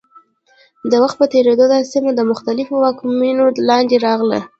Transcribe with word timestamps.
د 0.91 0.93
وخت 1.03 1.15
په 1.21 1.25
تېرېدو 1.33 1.65
دا 1.73 1.79
سیمه 1.91 2.11
د 2.15 2.21
مختلفو 2.31 2.73
واکمنیو 2.83 3.45
لاندې 3.69 3.95
راغله. 4.07 4.39